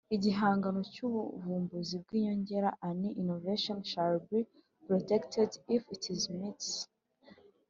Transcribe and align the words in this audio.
Igihangano 0.15 0.79
cy 0.93 0.99
ubuvumbuzi 1.05 1.95
bw 2.03 2.09
inyongera 2.17 2.69
An 2.87 2.99
innovation 3.21 3.77
shall 3.91 4.15
be 4.29 4.39
protected 4.85 5.49
if 5.75 5.83
it 5.95 6.05
meets 6.37 6.69